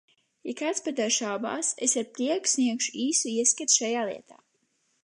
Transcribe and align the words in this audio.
Ja 0.47 0.53
kāds 0.61 0.79
par 0.87 0.95
to 0.99 1.05
šaubās, 1.17 1.69
es 1.89 1.95
ar 2.03 2.09
prieku 2.17 2.53
sniegšu 2.55 2.97
īsu 3.05 3.35
ieskatu 3.37 3.79
šajā 3.79 4.09
lietā. 4.11 4.43